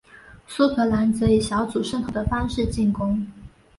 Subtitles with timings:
[0.47, 3.23] 苏格兰则以小组渗透的方式进攻。